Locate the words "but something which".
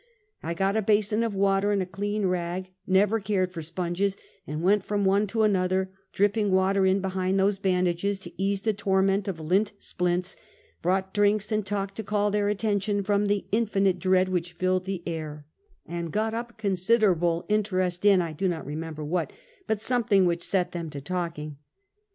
19.67-20.41